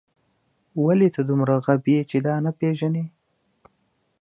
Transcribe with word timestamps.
ولې 0.83 1.09
ته 1.15 1.21
دومره 1.29 1.53
غبي 1.65 1.93
یې 1.97 2.01
چې 2.09 2.17
دا 2.27 2.35
نه 2.45 2.51
پېژنې 2.59 3.05